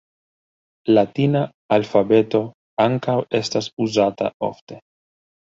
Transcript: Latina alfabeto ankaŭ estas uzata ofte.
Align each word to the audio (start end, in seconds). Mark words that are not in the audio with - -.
Latina 0.95 1.43
alfabeto 1.77 2.41
ankaŭ 2.87 3.19
estas 3.41 3.71
uzata 3.87 4.33
ofte. 4.51 4.81